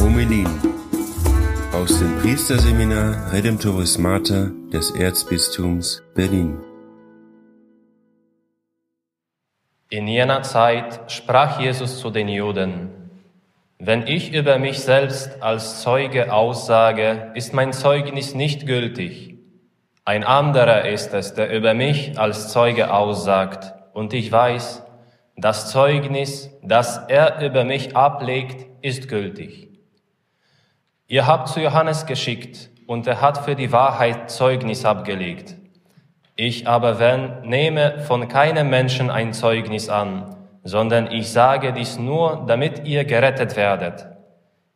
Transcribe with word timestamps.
Homelin 0.00 0.46
aus 1.72 1.98
dem 1.98 2.18
Priesterseminar 2.20 3.32
Redemptoris 3.32 3.96
Mater 3.96 4.50
des 4.70 4.90
Erzbistums 4.90 6.02
Berlin. 6.14 6.58
In 9.88 10.06
jener 10.08 10.42
Zeit 10.42 11.10
sprach 11.10 11.58
Jesus 11.60 12.00
zu 12.00 12.10
den 12.10 12.28
Juden, 12.28 12.90
wenn 13.78 14.06
ich 14.06 14.34
über 14.34 14.58
mich 14.58 14.80
selbst 14.80 15.42
als 15.42 15.80
Zeuge 15.80 16.32
aussage, 16.32 17.30
ist 17.34 17.54
mein 17.54 17.72
Zeugnis 17.72 18.34
nicht 18.34 18.66
gültig. 18.66 19.35
Ein 20.08 20.22
anderer 20.22 20.84
ist 20.84 21.12
es, 21.14 21.34
der 21.34 21.50
über 21.50 21.74
mich 21.74 22.16
als 22.16 22.52
Zeuge 22.52 22.94
aussagt, 22.94 23.74
und 23.92 24.14
ich 24.14 24.30
weiß, 24.30 24.84
das 25.36 25.68
Zeugnis, 25.72 26.48
das 26.62 26.98
er 27.08 27.40
über 27.44 27.64
mich 27.64 27.96
ablegt, 27.96 28.66
ist 28.82 29.08
gültig. 29.08 29.68
Ihr 31.08 31.26
habt 31.26 31.48
zu 31.48 31.60
Johannes 31.60 32.06
geschickt, 32.06 32.70
und 32.86 33.08
er 33.08 33.20
hat 33.20 33.38
für 33.38 33.56
die 33.56 33.72
Wahrheit 33.72 34.30
Zeugnis 34.30 34.84
abgelegt. 34.84 35.56
Ich 36.36 36.68
aber 36.68 37.00
wenn, 37.00 37.40
nehme 37.42 37.98
von 37.98 38.28
keinem 38.28 38.70
Menschen 38.70 39.10
ein 39.10 39.32
Zeugnis 39.32 39.88
an, 39.88 40.36
sondern 40.62 41.10
ich 41.10 41.32
sage 41.32 41.72
dies 41.72 41.98
nur, 41.98 42.44
damit 42.46 42.86
ihr 42.86 43.04
gerettet 43.06 43.56
werdet. 43.56 44.06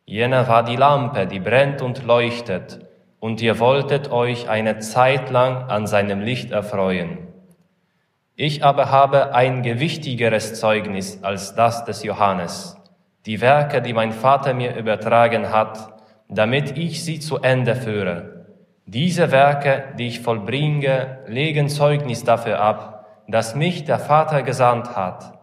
Jener 0.03 0.49
war 0.49 0.63
die 0.63 0.75
Lampe, 0.75 1.25
die 1.25 1.39
brennt 1.39 1.81
und 1.81 2.03
leuchtet, 2.03 2.90
und 3.21 3.39
ihr 3.39 3.59
wolltet 3.59 4.11
euch 4.11 4.49
eine 4.49 4.79
Zeit 4.79 5.29
lang 5.29 5.69
an 5.69 5.85
seinem 5.85 6.21
Licht 6.21 6.51
erfreuen. 6.51 7.19
Ich 8.35 8.65
aber 8.65 8.89
habe 8.89 9.35
ein 9.35 9.61
gewichtigeres 9.61 10.59
Zeugnis 10.59 11.23
als 11.23 11.53
das 11.53 11.85
des 11.85 12.01
Johannes, 12.01 12.77
die 13.27 13.39
Werke, 13.39 13.83
die 13.83 13.93
mein 13.93 14.11
Vater 14.11 14.55
mir 14.55 14.75
übertragen 14.75 15.51
hat, 15.51 16.01
damit 16.29 16.75
ich 16.75 17.05
sie 17.05 17.19
zu 17.19 17.37
Ende 17.37 17.75
führe. 17.75 18.47
Diese 18.87 19.31
Werke, 19.31 19.93
die 19.99 20.07
ich 20.07 20.21
vollbringe, 20.21 21.19
legen 21.27 21.69
Zeugnis 21.69 22.23
dafür 22.23 22.59
ab, 22.59 23.05
dass 23.27 23.55
mich 23.55 23.85
der 23.85 23.99
Vater 23.99 24.41
gesandt 24.41 24.95
hat. 24.95 25.37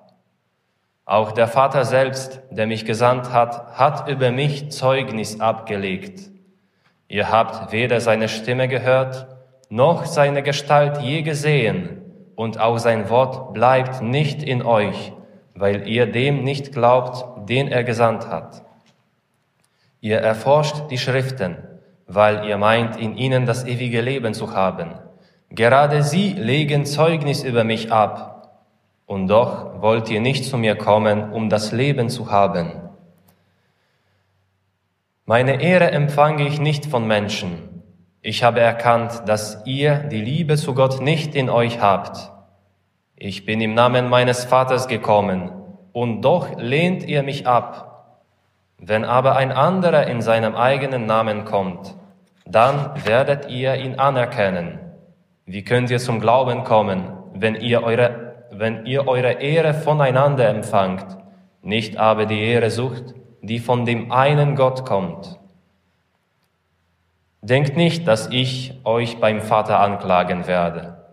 Auch 1.05 1.31
der 1.31 1.47
Vater 1.47 1.85
selbst, 1.85 2.43
der 2.51 2.67
mich 2.67 2.85
gesandt 2.85 3.33
hat, 3.33 3.79
hat 3.79 4.09
über 4.09 4.33
mich 4.33 4.73
Zeugnis 4.73 5.41
abgelegt. 5.41 6.38
Ihr 7.09 7.31
habt 7.31 7.73
weder 7.73 8.01
seine 8.01 8.29
Stimme 8.29 8.69
gehört, 8.69 9.27
noch 9.71 10.05
seine 10.05 10.43
Gestalt 10.43 11.01
je 11.01 11.23
gesehen, 11.23 12.03
und 12.37 12.61
auch 12.61 12.79
sein 12.79 13.09
Wort 13.09 13.55
bleibt 13.55 14.03
nicht 14.03 14.43
in 14.43 14.63
euch, 14.63 15.13
weil 15.55 15.89
ihr 15.89 16.07
dem 16.07 16.45
nicht 16.45 16.73
glaubt, 16.73 17.49
den 17.49 17.67
er 17.69 17.83
gesandt 17.83 18.29
hat. 18.29 18.63
Ihr 20.01 20.19
erforscht 20.19 20.91
die 20.91 20.99
Schriften, 20.99 21.57
weil 22.07 22.47
ihr 22.47 22.59
meint, 22.59 22.97
in 22.97 23.17
ihnen 23.17 23.47
das 23.47 23.65
ewige 23.65 24.01
Leben 24.01 24.35
zu 24.35 24.55
haben. 24.55 24.91
Gerade 25.51 26.03
sie 26.03 26.35
legen 26.35 26.85
Zeugnis 26.85 27.43
über 27.43 27.65
mich 27.65 27.91
ab, 27.91 28.61
und 29.07 29.29
doch 29.29 29.81
wollt 29.81 30.11
ihr 30.11 30.21
nicht 30.21 30.45
zu 30.45 30.59
mir 30.59 30.77
kommen, 30.77 31.33
um 31.33 31.49
das 31.49 31.73
Leben 31.73 32.11
zu 32.11 32.31
haben. 32.31 32.88
Meine 35.29 35.61
Ehre 35.61 35.91
empfange 35.91 36.49
ich 36.49 36.59
nicht 36.59 36.87
von 36.87 37.07
Menschen. 37.07 37.83
Ich 38.23 38.45
habe 38.45 38.61
erkannt, 38.61 39.25
dass 39.27 39.61
ihr 39.67 39.97
die 39.97 40.23
Liebe 40.23 40.57
zu 40.57 40.73
Gott 40.73 41.03
nicht 41.03 41.35
in 41.35 41.51
euch 41.51 41.83
habt. 41.83 42.33
Ich 43.15 43.45
bin 43.45 43.61
im 43.61 43.75
Namen 43.75 44.09
meines 44.09 44.47
Vaters 44.47 44.89
gekommen, 44.89 45.53
und 45.93 46.23
doch 46.23 46.59
lehnt 46.59 47.07
ihr 47.07 47.23
mich 47.23 47.47
ab. 47.47 48.23
Wenn 48.79 49.05
aber 49.05 49.37
ein 49.37 49.53
anderer 49.53 50.07
in 50.07 50.23
seinem 50.23 50.55
eigenen 50.55 51.05
Namen 51.05 51.45
kommt, 51.45 51.95
dann 52.47 52.93
werdet 53.05 53.51
ihr 53.51 53.75
ihn 53.75 53.97
anerkennen. 53.99 54.79
Wie 55.45 55.63
könnt 55.63 55.91
ihr 55.91 55.99
zum 55.99 56.21
Glauben 56.21 56.65
kommen, 56.65 57.05
wenn 57.35 57.55
ihr 57.55 57.83
eure 57.83 58.47
wenn 58.51 58.87
ihr 58.87 59.07
eure 59.07 59.43
Ehre 59.43 59.75
voneinander 59.75 60.49
empfangt, 60.49 61.05
nicht 61.61 61.99
aber 61.99 62.25
die 62.25 62.41
Ehre 62.41 62.71
sucht, 62.71 63.15
die 63.43 63.59
von 63.59 63.85
dem 63.87 64.13
einen 64.13 64.57
Gott 64.57 64.85
kommt. 64.85 65.39
Denkt 67.41 67.77
nicht, 67.77 68.09
dass 68.09 68.29
ich 68.31 68.81
euch 68.85 69.21
beim 69.21 69.41
Vater 69.41 69.81
anklagen 69.81 70.47
werde. 70.47 71.05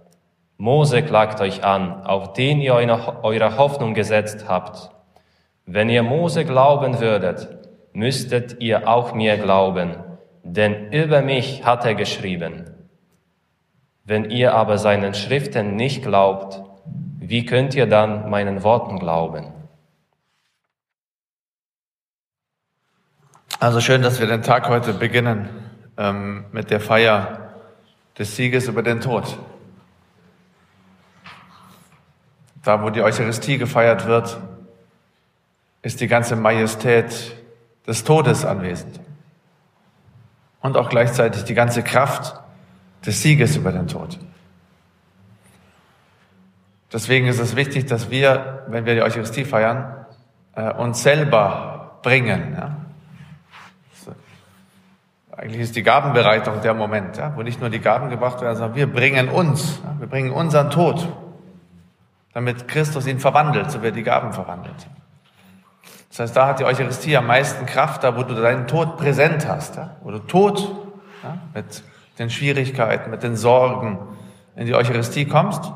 Mose 0.58 1.04
klagt 1.04 1.42
euch 1.42 1.64
an, 1.64 2.06
auf 2.06 2.34
den 2.34 2.62
ihr 2.62 2.74
eure 2.76 3.58
Hoffnung 3.58 3.94
gesetzt 3.94 4.46
habt. 4.48 4.90
Wenn 5.66 5.90
ihr 5.90 6.04
Mose 6.04 6.46
glauben 6.46 7.00
würdet, 7.00 7.50
müsstet 7.94 8.62
ihr 8.62 8.88
auch 8.88 9.14
mir 9.14 9.38
glauben, 9.38 9.96
denn 10.44 10.92
über 10.92 11.22
mich 11.22 11.66
hat 11.66 11.86
er 11.86 11.96
geschrieben. 11.96 12.66
Wenn 14.04 14.30
ihr 14.30 14.54
aber 14.54 14.78
seinen 14.78 15.14
Schriften 15.14 15.76
nicht 15.76 16.04
glaubt, 16.04 16.62
wie 17.20 17.46
könnt 17.46 17.74
ihr 17.74 17.88
dann 17.88 18.30
meinen 18.30 18.64
Worten 18.64 19.00
glauben? 19.00 19.55
Also 23.58 23.80
schön, 23.80 24.02
dass 24.02 24.20
wir 24.20 24.28
den 24.28 24.44
Tag 24.44 24.68
heute 24.68 24.94
beginnen 24.94 25.48
ähm, 25.98 26.44
mit 26.52 26.72
der 26.72 26.82
Feier 26.82 27.54
des 28.18 28.36
Sieges 28.36 28.68
über 28.68 28.84
den 28.84 29.00
Tod. 29.00 29.40
Da, 32.64 32.84
wo 32.84 32.90
die 32.90 33.02
Eucharistie 33.02 33.58
gefeiert 33.58 34.08
wird, 34.08 34.38
ist 35.84 36.02
die 36.02 36.08
ganze 36.08 36.36
Majestät 36.36 37.34
des 37.88 38.04
Todes 38.04 38.44
anwesend. 38.44 39.00
Und 40.60 40.76
auch 40.76 40.90
gleichzeitig 40.90 41.46
die 41.46 41.54
ganze 41.54 41.82
Kraft 41.82 42.38
des 43.06 43.22
Sieges 43.22 43.56
über 43.56 43.72
den 43.72 43.88
Tod. 43.88 44.20
Deswegen 46.92 47.28
ist 47.28 47.40
es 47.40 47.56
wichtig, 47.56 47.86
dass 47.86 48.10
wir, 48.10 48.66
wenn 48.68 48.86
wir 48.86 48.96
die 48.96 49.02
Eucharistie 49.02 49.46
feiern, 49.46 50.06
äh, 50.56 50.74
uns 50.74 51.04
selber 51.04 52.00
bringen. 52.04 52.56
Ja? 52.58 52.85
Eigentlich 55.38 55.62
ist 55.62 55.76
die 55.76 55.84
Gabenbereitung 55.84 56.62
der 56.62 56.74
Moment, 56.74 57.18
ja, 57.18 57.36
wo 57.36 57.42
nicht 57.42 57.60
nur 57.60 57.70
die 57.70 57.80
Gaben 57.80 58.10
gebracht 58.10 58.42
werden, 58.42 58.56
sondern 58.56 58.76
wir 58.76 58.92
bringen 58.92 59.28
uns, 59.28 59.82
ja, 59.84 60.00
wir 60.00 60.08
bringen 60.08 60.32
unseren 60.32 60.70
Tod, 60.70 61.08
damit 62.34 62.68
Christus 62.68 63.06
ihn 63.06 63.20
verwandelt, 63.20 63.70
so 63.70 63.82
wird 63.82 63.96
die 63.98 64.04
Gaben 64.04 64.32
verwandelt. 64.32 64.88
Das 66.10 66.20
heißt, 66.20 66.38
da 66.38 66.48
hat 66.48 66.60
die 66.60 66.64
Eucharistie 66.64 67.18
am 67.18 67.28
meisten 67.28 67.66
Kraft, 67.66 68.06
da 68.06 68.16
wo 68.16 68.24
du 68.24 68.34
deinen 68.36 68.68
Tod 68.68 68.96
präsent 68.96 69.46
hast, 69.48 69.76
ja, 69.76 69.98
wo 70.04 70.12
du 70.12 70.20
Tod 70.20 70.74
ja, 71.22 71.38
mit 71.54 71.84
den 72.18 72.30
Schwierigkeiten, 72.30 73.12
mit 73.12 73.22
den 73.22 73.36
Sorgen 73.36 74.00
in 74.56 74.66
die 74.66 74.74
Eucharistie 74.74 75.26
kommst 75.26 75.74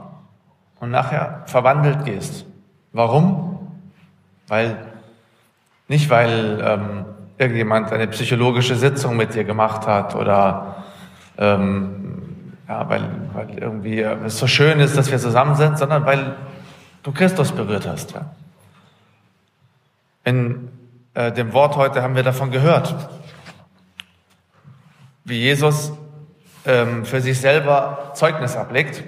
und 0.79 0.91
nachher 0.91 1.43
verwandelt 1.47 2.05
gehst. 2.05 2.45
Warum? 2.93 3.77
Weil, 4.47 4.77
nicht 5.89 6.09
weil 6.09 6.61
ähm, 6.63 7.05
irgendjemand 7.39 7.91
eine 7.91 8.07
psychologische 8.09 8.75
Sitzung 8.75 9.17
mit 9.17 9.33
dir 9.33 9.45
gemacht 9.45 9.87
hat 9.87 10.13
oder 10.13 10.83
ähm, 11.37 12.53
ja, 12.67 12.87
weil, 12.87 13.09
weil 13.33 13.57
irgendwie 13.57 14.01
es 14.01 14.37
so 14.37 14.45
schön 14.45 14.79
ist, 14.79 14.95
dass 14.97 15.09
wir 15.09 15.17
zusammen 15.17 15.55
sind, 15.55 15.79
sondern 15.79 16.05
weil 16.05 16.35
du 17.01 17.11
Christus 17.11 17.51
berührt 17.51 17.87
hast. 17.87 18.11
Ja. 18.11 18.25
In 20.25 20.69
äh, 21.13 21.31
dem 21.31 21.53
Wort 21.53 21.77
heute 21.77 22.03
haben 22.03 22.15
wir 22.15 22.23
davon 22.23 22.51
gehört, 22.51 22.93
wie 25.23 25.39
Jesus 25.39 25.93
ähm, 26.65 27.05
für 27.05 27.21
sich 27.21 27.39
selber 27.39 28.11
Zeugnis 28.13 28.55
ablegt 28.55 29.03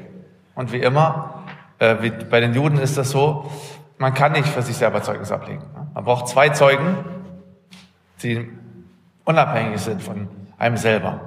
und 0.56 0.72
wie 0.72 0.80
immer 0.80 1.44
äh, 1.80 1.98
wie 2.02 2.12
bei 2.12 2.40
den 2.40 2.54
Juden 2.54 2.78
ist 2.78 2.98
das 2.98 3.10
so, 3.10 3.52
man 3.98 4.14
kann 4.14 4.32
nicht 4.32 4.48
für 4.48 4.62
sich 4.62 4.78
selber 4.78 5.02
Zeugnis 5.02 5.32
ablegen. 5.32 5.64
Man 5.94 6.04
braucht 6.06 6.28
zwei 6.28 6.50
Zeugen, 6.50 6.96
die 8.24 8.50
unabhängig 9.26 9.80
sind 9.80 10.02
von 10.02 10.28
einem 10.58 10.78
selber. 10.78 11.22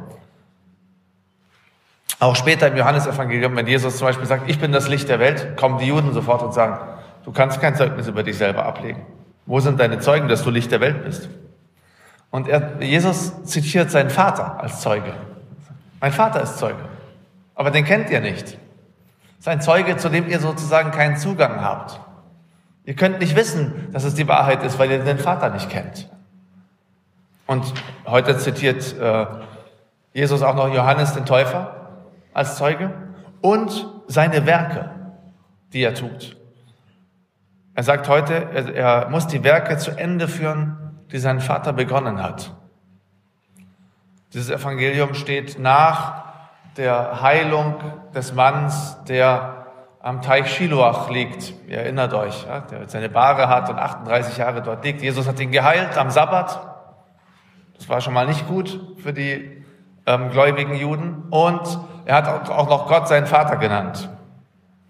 Auch 2.21 2.37
später 2.37 2.69
im 2.69 2.77
Johannesevangelium, 2.77 3.57
wenn 3.57 3.67
Jesus 3.67 3.99
zum 3.99 4.07
Beispiel 4.07 4.27
sagt, 4.27 4.49
ich 4.49 4.59
bin 4.59 4.73
das 4.73 4.89
Licht 4.89 5.09
der 5.09 5.19
Welt, 5.19 5.57
kommen 5.57 5.79
die 5.79 5.87
Juden 5.87 6.13
sofort 6.13 6.43
und 6.43 6.55
sagen, 6.55 6.79
du 7.25 7.33
kannst 7.33 7.61
kein 7.61 7.75
Zeugnis 7.75 8.07
über 8.07 8.23
dich 8.23 8.39
selber 8.39 8.65
ablegen. 8.65 9.05
Wo 9.47 9.61
sind 9.61 9.79
deine 9.81 9.99
Zeugen, 9.99 10.29
dass 10.29 10.43
du 10.43 10.51
Licht 10.51 10.71
der 10.71 10.81
Welt 10.81 11.05
bist? 11.05 11.29
Und 12.31 12.49
er, 12.49 12.81
Jesus 12.81 13.45
zitiert 13.45 13.91
seinen 13.91 14.11
Vater 14.11 14.61
als 14.61 14.81
Zeuge. 14.81 15.13
Mein 16.01 16.13
Vater 16.13 16.43
ist 16.43 16.59
Zeuge. 16.59 16.89
Aber 17.55 17.71
den 17.71 17.85
kennt 17.85 18.11
ihr 18.11 18.21
nicht 18.21 18.57
ist 19.45 19.49
ein 19.49 19.61
Zeuge, 19.61 19.99
zu 19.99 20.09
dem 20.09 20.27
ihr 20.27 20.41
sozusagen 20.41 20.91
keinen 20.91 21.19
Zugang 21.19 21.61
habt. 21.61 22.01
Ihr 22.87 22.95
könnt 22.95 23.21
nicht 23.21 23.37
wissen, 23.37 23.91
dass 23.93 24.05
es 24.05 24.15
die 24.15 24.27
Wahrheit 24.27 24.63
ist, 24.63 24.79
weil 24.79 24.91
ihr 24.91 25.01
den 25.01 25.19
Vater 25.19 25.51
nicht 25.51 25.69
kennt. 25.69 26.09
Und 27.47 27.73
heute 28.07 28.39
zitiert 28.39 28.99
äh, 28.99 29.27
Jesus 30.13 30.43
auch 30.43 30.55
noch 30.55 30.73
Johannes 30.73 31.13
den 31.13 31.27
Täufer 31.27 31.75
als 32.33 32.57
Zeuge 32.57 32.91
und 33.41 33.89
seine 34.07 34.47
Werke, 34.47 34.91
die 35.73 35.83
er 35.83 35.95
tut. 35.95 36.37
Er 37.75 37.83
sagt 37.83 38.09
heute, 38.09 38.35
er 38.75 39.09
muss 39.09 39.27
die 39.27 39.43
Werke 39.43 39.77
zu 39.77 39.91
Ende 39.91 40.29
führen, 40.29 41.01
die 41.11 41.19
sein 41.19 41.41
Vater 41.41 41.73
begonnen 41.73 42.23
hat. 42.23 42.53
Dieses 44.33 44.51
Evangelium 44.51 45.15
steht 45.15 45.59
nach 45.59 46.25
der 46.77 47.23
Heilung 47.23 47.77
des 48.15 48.33
Manns, 48.35 48.97
der 49.09 49.67
am 50.01 50.23
Teich 50.23 50.55
Shiloach 50.55 51.09
liegt. 51.11 51.55
Ihr 51.67 51.79
erinnert 51.79 52.13
euch, 52.15 52.47
ja, 52.47 52.61
der 52.61 52.89
seine 52.89 53.09
Bahre 53.09 53.49
hat 53.49 53.71
und 53.71 53.79
38 53.79 54.37
Jahre 54.37 54.61
dort 54.63 54.85
liegt. 54.85 55.03
Jesus 55.03 55.27
hat 55.27 55.41
ihn 55.41 55.51
geheilt 55.51 55.97
am 55.97 56.11
Sabbat. 56.11 56.74
Das 57.85 57.91
war 57.91 58.01
schon 58.01 58.15
mal 58.15 58.27
nicht 58.27 58.49
gut 58.49 58.81
für 58.97 59.13
die 59.13 59.63
ähm, 60.07 60.31
gläubigen 60.31 60.75
Juden. 60.75 61.25
Und 61.29 61.61
er 62.07 62.15
hat 62.17 62.49
auch 62.49 62.71
noch 62.71 62.89
Gott 62.89 63.09
seinen 63.09 63.27
Vater 63.27 63.59
genannt. 63.59 64.09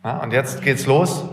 Ja, 0.04 0.18
und 0.18 0.32
jetzt 0.32 0.62
geht's 0.62 0.86
los. 0.86 1.24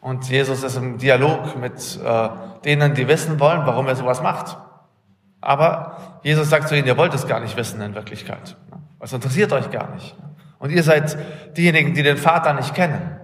Und 0.00 0.30
Jesus 0.30 0.62
ist 0.62 0.76
im 0.76 0.98
Dialog 0.98 1.56
mit 1.56 1.98
äh, 2.00 2.28
denen, 2.64 2.94
die 2.94 3.08
wissen 3.08 3.40
wollen, 3.40 3.66
warum 3.66 3.88
er 3.88 3.96
sowas 3.96 4.22
macht. 4.22 4.56
Aber 5.40 6.20
Jesus 6.22 6.48
sagt 6.48 6.68
zu 6.68 6.76
ihnen, 6.76 6.86
ihr 6.86 6.96
wollt 6.96 7.12
es 7.12 7.26
gar 7.26 7.40
nicht 7.40 7.56
wissen 7.56 7.80
in 7.80 7.96
Wirklichkeit. 7.96 8.56
Es 9.00 9.12
interessiert 9.12 9.52
euch 9.52 9.72
gar 9.72 9.92
nicht. 9.94 10.14
Und 10.60 10.70
ihr 10.70 10.84
seid 10.84 11.18
diejenigen, 11.56 11.94
die 11.94 12.04
den 12.04 12.18
Vater 12.18 12.52
nicht 12.52 12.72
kennen. 12.72 13.18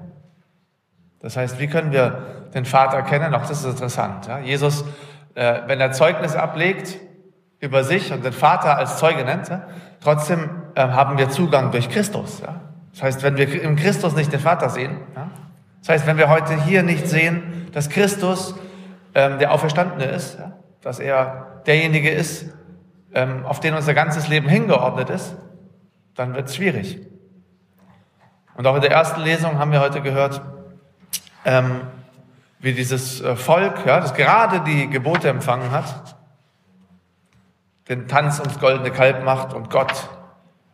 Das 1.21 1.37
heißt, 1.37 1.61
wie 1.61 1.69
können 1.69 1.93
wir 1.93 2.49
den 2.53 2.65
Vater 2.65 3.03
kennen? 3.03 3.33
Auch 3.33 3.47
das 3.47 3.61
ist 3.61 3.67
interessant. 3.67 4.27
Ja? 4.27 4.41
Jesus, 4.41 4.85
äh, 5.37 5.61
wenn 5.69 5.79
er 5.79 5.93
Zeugnis 5.93 6.35
ablegt 6.35 6.99
über 7.61 7.85
sich 7.85 8.13
und 8.13 8.25
den 8.25 8.33
Vater 8.33 8.77
als 8.77 8.99
Zeuge 8.99 9.25
nennt, 9.25 9.49
ja? 9.49 9.63
trotzdem 10.01 10.51
äh, 10.75 10.81
haben 10.81 11.19
wir 11.19 11.29
Zugang 11.29 11.71
durch 11.71 11.89
Christus. 11.91 12.41
Ja? 12.41 12.61
Das 12.93 13.03
heißt, 13.03 13.23
wenn 13.23 13.37
wir 13.37 13.63
im 13.63 13.77
Christus 13.77 14.15
nicht 14.15 14.33
den 14.33 14.41
Vater 14.41 14.71
sehen, 14.71 14.97
ja? 15.15 15.31
das 15.81 15.91
heißt, 15.91 16.07
wenn 16.07 16.17
wir 16.17 16.29
heute 16.29 16.61
hier 16.63 16.83
nicht 16.83 17.07
sehen, 17.07 17.69
dass 17.73 17.91
Christus 17.91 18.55
ähm, 19.15 19.39
der 19.39 19.53
Auferstandene 19.53 20.05
ist, 20.05 20.39
ja? 20.39 20.53
dass 20.83 20.99
er 20.99 21.63
derjenige 21.67 22.11
ist, 22.11 22.47
ähm, 23.13 23.45
auf 23.45 23.61
den 23.61 23.75
unser 23.75 23.93
ganzes 23.93 24.29
Leben 24.29 24.49
hingeordnet 24.49 25.11
ist, 25.11 25.37
dann 26.15 26.35
wird 26.35 26.49
es 26.49 26.57
schwierig. 26.57 26.99
Und 28.57 28.67
auch 28.67 28.75
in 28.75 28.83
der 28.83 28.91
ersten 28.91 29.21
Lesung 29.23 29.59
haben 29.59 29.73
wir 29.73 29.81
heute 29.81 30.01
gehört, 30.01 30.41
ähm, 31.45 31.83
wie 32.59 32.73
dieses 32.73 33.21
äh, 33.21 33.37
Volk, 33.37 33.87
ja, 33.87 34.01
das 34.01 34.15
gerade 34.15 34.61
die 34.61 34.89
Gebote 34.89 35.29
empfangen 35.29 35.71
hat, 35.71 36.17
den 37.91 38.07
Tanz 38.07 38.39
ums 38.39 38.59
goldene 38.61 38.93
Kalb 38.93 39.25
macht 39.25 39.53
und 39.53 39.69
Gott 39.69 40.09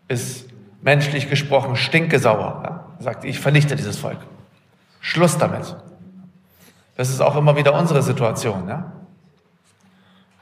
ist 0.07 0.49
menschlich 0.83 1.29
gesprochen 1.29 1.75
stinkesauer. 1.75 2.63
Ja? 2.63 2.85
Sagt, 3.01 3.25
ich 3.25 3.41
vernichte 3.41 3.75
dieses 3.75 3.99
Volk. 3.99 4.19
Schluss 5.01 5.39
damit. 5.39 5.77
Das 6.97 7.09
ist 7.09 7.23
auch 7.23 7.35
immer 7.37 7.57
wieder 7.57 7.75
unsere 7.75 8.03
Situation. 8.03 8.69
Ja? 8.69 8.93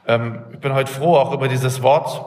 Ähm, 0.05 0.43
ich 0.51 0.59
bin 0.59 0.73
heute 0.73 0.91
froh 0.91 1.15
auch 1.15 1.31
über 1.31 1.47
dieses 1.47 1.81
Wort 1.81 2.25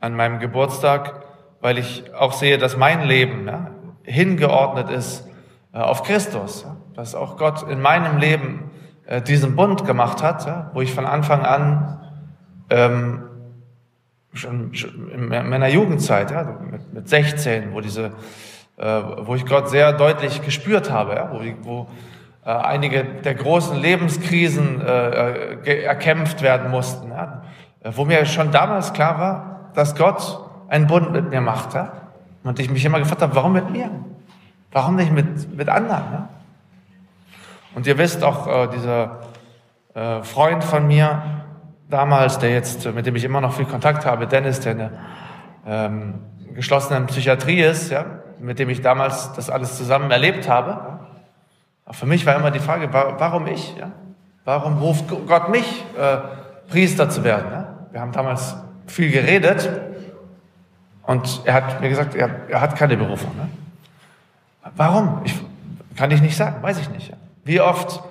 an 0.00 0.14
meinem 0.14 0.40
Geburtstag, 0.40 1.22
weil 1.60 1.78
ich 1.78 2.12
auch 2.14 2.32
sehe, 2.32 2.58
dass 2.58 2.76
mein 2.76 3.04
Leben 3.04 3.46
ja, 3.46 3.70
hingeordnet 4.02 4.90
ist 4.90 5.28
äh, 5.72 5.78
auf 5.78 6.02
Christus. 6.02 6.64
Ja? 6.64 6.76
Dass 6.94 7.14
auch 7.14 7.36
Gott 7.36 7.68
in 7.70 7.80
meinem 7.80 8.18
Leben 8.18 8.72
äh, 9.06 9.22
diesen 9.22 9.54
Bund 9.54 9.84
gemacht 9.86 10.24
hat, 10.24 10.44
ja? 10.44 10.72
wo 10.74 10.80
ich 10.80 10.92
von 10.92 11.06
Anfang 11.06 11.46
an 11.46 12.00
ähm, 12.70 13.27
schon, 14.38 14.72
in 15.12 15.28
meiner 15.28 15.68
Jugendzeit, 15.68 16.30
ja, 16.30 16.58
mit, 16.70 16.92
mit 16.92 17.08
16, 17.08 17.72
wo 17.72 17.80
diese, 17.80 18.12
äh, 18.76 19.02
wo 19.22 19.34
ich 19.34 19.44
Gott 19.44 19.68
sehr 19.68 19.92
deutlich 19.92 20.42
gespürt 20.42 20.90
habe, 20.90 21.14
ja, 21.14 21.30
wo, 21.32 21.40
wo 21.62 21.86
äh, 22.44 22.50
einige 22.50 23.04
der 23.04 23.34
großen 23.34 23.76
Lebenskrisen 23.76 24.80
äh, 24.80 25.30
äh 25.64 25.82
erkämpft 25.82 26.42
werden 26.42 26.70
mussten, 26.70 27.10
ja, 27.10 27.42
wo 27.84 28.04
mir 28.04 28.24
schon 28.26 28.50
damals 28.50 28.92
klar 28.92 29.18
war, 29.18 29.70
dass 29.74 29.94
Gott 29.94 30.40
einen 30.68 30.86
Bund 30.86 31.12
mit 31.12 31.30
mir 31.30 31.40
macht, 31.40 31.74
ja, 31.74 31.92
und 32.44 32.58
ich 32.58 32.70
mich 32.70 32.84
immer 32.84 32.98
gefragt 32.98 33.22
habe, 33.22 33.34
warum 33.34 33.52
mit 33.52 33.70
mir? 33.70 33.90
Warum 34.72 34.96
nicht 34.96 35.12
mit, 35.12 35.56
mit 35.56 35.68
anderen? 35.68 36.04
Ja? 36.12 36.28
Und 37.74 37.86
ihr 37.86 37.98
wisst 37.98 38.24
auch, 38.24 38.46
äh, 38.46 38.68
dieser 38.68 39.20
äh, 39.94 40.22
Freund 40.22 40.64
von 40.64 40.86
mir, 40.86 41.22
damals, 41.88 42.38
der 42.38 42.50
jetzt, 42.50 42.84
mit 42.92 43.06
dem 43.06 43.16
ich 43.16 43.24
immer 43.24 43.40
noch 43.40 43.54
viel 43.54 43.64
Kontakt 43.64 44.06
habe, 44.06 44.26
Dennis, 44.26 44.60
der 44.60 44.72
in 44.72 44.78
der 44.78 44.90
ähm, 45.66 46.14
geschlossenen 46.54 47.06
Psychiatrie 47.06 47.60
ist, 47.60 47.90
ja, 47.90 48.04
mit 48.38 48.58
dem 48.58 48.68
ich 48.68 48.80
damals 48.80 49.32
das 49.32 49.50
alles 49.50 49.76
zusammen 49.76 50.10
erlebt 50.10 50.48
habe. 50.48 51.00
Auch 51.84 51.94
für 51.94 52.06
mich 52.06 52.26
war 52.26 52.36
immer 52.36 52.50
die 52.50 52.58
Frage, 52.58 52.92
warum 52.92 53.46
ich? 53.46 53.76
Ja? 53.76 53.92
Warum 54.44 54.78
ruft 54.78 55.04
Gott 55.26 55.50
mich, 55.50 55.84
äh, 55.98 56.18
Priester 56.70 57.08
zu 57.10 57.24
werden? 57.24 57.50
Ja? 57.50 57.78
Wir 57.90 58.00
haben 58.00 58.12
damals 58.12 58.56
viel 58.86 59.10
geredet 59.10 59.68
und 61.02 61.42
er 61.44 61.54
hat 61.54 61.80
mir 61.80 61.88
gesagt, 61.88 62.14
er, 62.14 62.48
er 62.48 62.60
hat 62.60 62.76
keine 62.76 62.96
Berufung. 62.96 63.34
Ne? 63.36 63.48
Warum? 64.76 65.22
Ich, 65.24 65.34
kann 65.96 66.10
ich 66.10 66.20
nicht 66.20 66.36
sagen, 66.36 66.62
weiß 66.62 66.78
ich 66.78 66.90
nicht. 66.90 67.12
Wie 67.44 67.60
oft 67.60 68.02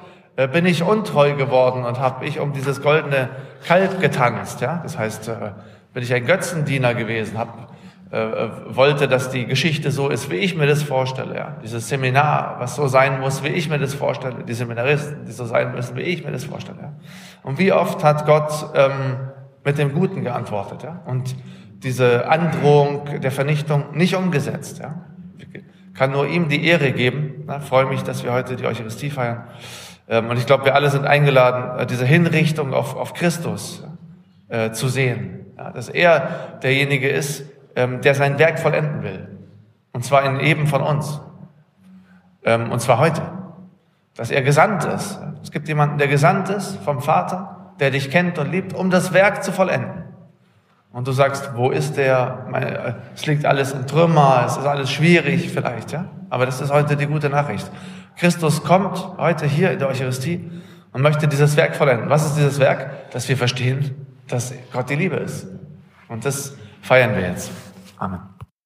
bin 0.45 0.67
ich 0.67 0.83
untreu 0.83 1.33
geworden 1.33 1.83
und 1.83 1.99
habe 1.99 2.25
ich 2.25 2.39
um 2.39 2.53
dieses 2.53 2.83
goldene 2.83 3.29
Kalb 3.65 3.99
getanzt. 3.99 4.61
Ja? 4.61 4.81
Das 4.83 4.95
heißt, 4.95 5.29
äh, 5.29 5.51
bin 5.93 6.03
ich 6.03 6.13
ein 6.13 6.27
Götzendiener 6.27 6.93
gewesen, 6.93 7.39
hab, 7.39 7.73
äh, 8.11 8.19
äh, 8.19 8.49
wollte, 8.67 9.07
dass 9.07 9.31
die 9.31 9.47
Geschichte 9.47 9.89
so 9.89 10.09
ist, 10.09 10.29
wie 10.29 10.35
ich 10.35 10.55
mir 10.55 10.67
das 10.67 10.83
vorstelle. 10.83 11.35
Ja? 11.35 11.57
Dieses 11.63 11.89
Seminar, 11.89 12.57
was 12.59 12.75
so 12.75 12.87
sein 12.87 13.19
muss, 13.19 13.43
wie 13.43 13.47
ich 13.47 13.67
mir 13.67 13.79
das 13.79 13.95
vorstelle. 13.95 14.43
Die 14.43 14.53
Seminaristen, 14.53 15.25
die 15.25 15.31
so 15.31 15.45
sein 15.45 15.71
müssen, 15.71 15.97
wie 15.97 16.01
ich 16.01 16.23
mir 16.23 16.31
das 16.31 16.43
vorstelle. 16.43 16.77
Ja? 16.79 16.93
Und 17.41 17.57
wie 17.57 17.73
oft 17.73 18.03
hat 18.03 18.27
Gott 18.27 18.51
ähm, 18.75 19.31
mit 19.63 19.79
dem 19.79 19.91
Guten 19.91 20.23
geantwortet 20.23 20.83
ja? 20.83 21.01
und 21.07 21.35
diese 21.83 22.29
Androhung 22.29 23.21
der 23.21 23.31
Vernichtung 23.31 23.85
nicht 23.93 24.15
umgesetzt. 24.15 24.77
Ja? 24.77 25.01
Ich 25.37 25.63
kann 25.95 26.11
nur 26.11 26.27
ihm 26.27 26.47
die 26.47 26.63
Ehre 26.63 26.91
geben. 26.91 27.45
Ja? 27.47 27.59
Freue 27.59 27.87
mich, 27.87 28.03
dass 28.03 28.23
wir 28.23 28.33
heute 28.33 28.55
die 28.55 28.67
Eucharistie 28.67 29.09
feiern. 29.09 29.45
Ähm, 30.07 30.29
und 30.29 30.37
ich 30.37 30.45
glaube, 30.45 30.65
wir 30.65 30.75
alle 30.75 30.89
sind 30.89 31.05
eingeladen, 31.05 31.79
äh, 31.79 31.85
diese 31.85 32.05
Hinrichtung 32.05 32.73
auf, 32.73 32.95
auf 32.95 33.13
Christus 33.13 33.83
äh, 34.49 34.71
zu 34.71 34.87
sehen. 34.87 35.45
Dass 35.73 35.89
er 35.89 36.59
derjenige 36.61 37.09
ist, 37.09 37.43
ähm, 37.75 38.01
der 38.01 38.15
sein 38.15 38.39
Werk 38.39 38.59
vollenden 38.59 39.03
will. 39.03 39.27
Und 39.91 40.05
zwar 40.05 40.23
in 40.23 40.39
eben 40.39 40.67
von 40.67 40.81
uns. 40.81 41.19
Ähm, 42.43 42.71
und 42.71 42.79
zwar 42.79 42.99
heute. 42.99 43.21
Dass 44.15 44.31
er 44.31 44.41
gesandt 44.41 44.83
ist. 44.85 45.19
Es 45.43 45.51
gibt 45.51 45.67
jemanden, 45.67 45.97
der 45.97 46.07
gesandt 46.07 46.49
ist 46.49 46.77
vom 46.83 47.01
Vater, 47.01 47.73
der 47.79 47.91
dich 47.91 48.09
kennt 48.09 48.39
und 48.39 48.51
liebt, 48.51 48.73
um 48.73 48.89
das 48.89 49.13
Werk 49.13 49.43
zu 49.43 49.51
vollenden. 49.51 50.03
Und 50.91 51.07
du 51.07 51.11
sagst, 51.11 51.51
wo 51.55 51.69
ist 51.69 51.97
der? 51.97 52.47
Äh, 52.53 52.93
es 53.15 53.25
liegt 53.25 53.45
alles 53.45 53.73
in 53.73 53.85
Trümmer, 53.85 54.43
es 54.45 54.57
ist 54.57 54.65
alles 54.65 54.89
schwierig 54.89 55.51
vielleicht, 55.51 55.91
ja? 55.91 56.05
Aber 56.29 56.45
das 56.45 56.61
ist 56.61 56.71
heute 56.71 56.95
die 56.95 57.07
gute 57.07 57.29
Nachricht. 57.29 57.69
Christus 58.17 58.63
kommt 58.63 58.97
heute 59.17 59.45
hier 59.45 59.71
in 59.71 59.79
der 59.79 59.87
Eucharistie 59.87 60.49
und 60.91 61.01
möchte 61.01 61.27
dieses 61.27 61.55
Werk 61.55 61.75
vollenden. 61.75 62.09
Was 62.09 62.25
ist 62.25 62.35
dieses 62.35 62.59
Werk? 62.59 63.11
Dass 63.11 63.29
wir 63.29 63.37
verstehen, 63.37 64.07
dass 64.27 64.53
Gott 64.73 64.89
die 64.89 64.95
Liebe 64.95 65.17
ist. 65.17 65.47
Und 66.07 66.25
das 66.25 66.55
feiern 66.81 67.15
wir 67.15 67.21
jetzt. 67.21 67.51
Amen. 67.97 68.36